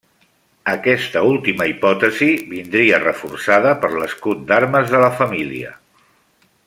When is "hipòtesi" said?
1.71-2.29